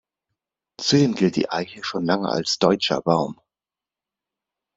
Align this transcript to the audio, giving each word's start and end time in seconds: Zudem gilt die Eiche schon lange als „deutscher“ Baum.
Zudem 0.77 1.13
gilt 1.13 1.35
die 1.35 1.51
Eiche 1.51 1.83
schon 1.83 2.05
lange 2.05 2.27
als 2.27 2.57
„deutscher“ 2.57 3.03
Baum. 3.03 3.39